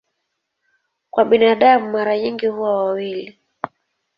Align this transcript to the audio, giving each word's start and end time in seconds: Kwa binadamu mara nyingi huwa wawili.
Kwa 1.11 1.25
binadamu 1.25 1.91
mara 1.91 2.17
nyingi 2.19 2.47
huwa 2.47 2.75
wawili. 2.85 3.37